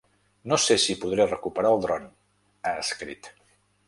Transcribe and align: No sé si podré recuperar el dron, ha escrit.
No 0.51 0.57
sé 0.61 0.77
si 0.83 0.95
podré 1.03 1.27
recuperar 1.27 1.73
el 1.75 1.83
dron, 1.83 2.07
ha 2.71 2.73
escrit. 2.85 3.31